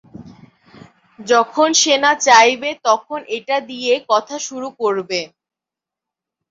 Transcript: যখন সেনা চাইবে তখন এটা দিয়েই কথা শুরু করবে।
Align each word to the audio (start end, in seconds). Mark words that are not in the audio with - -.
যখন 1.19 1.69
সেনা 1.81 2.11
চাইবে 2.25 2.69
তখন 2.87 3.19
এটা 3.37 3.57
দিয়েই 3.69 4.01
কথা 4.11 4.35
শুরু 4.47 4.67
করবে। 4.81 5.19